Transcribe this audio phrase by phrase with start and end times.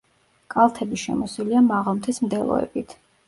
[0.53, 2.97] კალთები შემოსილია მაღალმთის მდელოებით.